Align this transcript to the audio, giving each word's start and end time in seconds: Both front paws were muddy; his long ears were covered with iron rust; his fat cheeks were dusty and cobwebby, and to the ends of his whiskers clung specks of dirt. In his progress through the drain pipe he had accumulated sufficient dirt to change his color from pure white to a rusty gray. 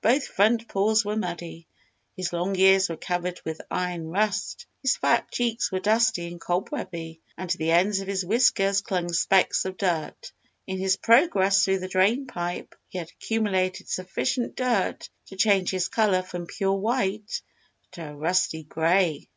Both 0.00 0.28
front 0.28 0.68
paws 0.68 1.04
were 1.04 1.16
muddy; 1.16 1.66
his 2.16 2.32
long 2.32 2.54
ears 2.54 2.88
were 2.88 2.96
covered 2.96 3.40
with 3.44 3.60
iron 3.68 4.10
rust; 4.10 4.64
his 4.80 4.96
fat 4.96 5.28
cheeks 5.32 5.72
were 5.72 5.80
dusty 5.80 6.28
and 6.28 6.40
cobwebby, 6.40 7.20
and 7.36 7.50
to 7.50 7.58
the 7.58 7.72
ends 7.72 7.98
of 7.98 8.06
his 8.06 8.24
whiskers 8.24 8.80
clung 8.80 9.12
specks 9.12 9.64
of 9.64 9.76
dirt. 9.76 10.32
In 10.68 10.78
his 10.78 10.94
progress 10.96 11.64
through 11.64 11.80
the 11.80 11.88
drain 11.88 12.28
pipe 12.28 12.76
he 12.90 12.98
had 12.98 13.10
accumulated 13.10 13.88
sufficient 13.88 14.54
dirt 14.54 15.10
to 15.26 15.36
change 15.36 15.72
his 15.72 15.88
color 15.88 16.22
from 16.22 16.46
pure 16.46 16.74
white 16.74 17.42
to 17.90 18.08
a 18.08 18.14
rusty 18.14 18.62
gray. 18.62 19.28